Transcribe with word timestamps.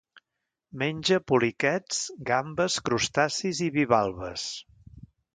Menja 0.83 1.17
poliquets, 1.31 1.99
gambes, 2.29 2.77
crustacis 2.89 3.61
i 3.67 3.67
bivalves. 3.77 4.47